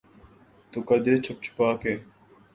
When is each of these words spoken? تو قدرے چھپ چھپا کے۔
تو 0.71 0.77
قدرے 0.89 1.15
چھپ 1.25 1.37
چھپا 1.43 1.69
کے۔ 1.81 1.93